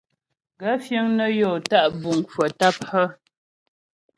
Gaə̂ 0.59 0.75
fíŋ 0.85 1.05
nə́ 1.17 1.29
yɔ́ 1.39 1.53
tá' 1.69 1.87
buŋ 2.01 2.17
kwə̀ 2.29 2.47
tâp 2.59 2.77
hə́? 2.89 3.07